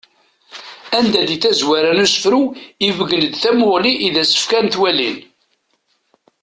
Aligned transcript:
Anda 0.97 1.21
di 1.27 1.37
tazwara 1.43 1.91
n 1.97 2.03
usefru 2.05 2.41
ibeggen-d 2.87 3.33
tamuɣli 3.41 3.93
i 4.05 4.07
d-as-fkan 4.13 4.65
twalin. 4.73 5.17